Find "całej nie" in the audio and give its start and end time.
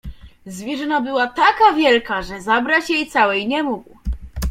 3.07-3.63